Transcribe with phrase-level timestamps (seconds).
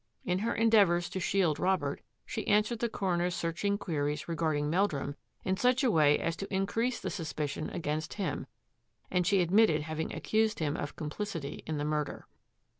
[0.25, 5.15] In her endeavours to shield Rob ert, she answered the coroner's searching queries regarding Meldrum
[5.45, 8.47] in such a way as to increase the suspicion against him,
[9.11, 12.25] and she admitted hav ing accused him of complicity in the murder.